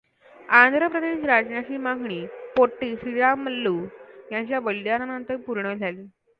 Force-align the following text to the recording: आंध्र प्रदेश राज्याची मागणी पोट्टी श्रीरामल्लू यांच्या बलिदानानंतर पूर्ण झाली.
आंध्र 0.49 0.87
प्रदेश 0.87 1.25
राज्याची 1.25 1.77
मागणी 1.79 2.25
पोट्टी 2.57 2.95
श्रीरामल्लू 2.95 3.77
यांच्या 4.31 4.59
बलिदानानंतर 4.59 5.35
पूर्ण 5.37 5.73
झाली. 5.75 6.05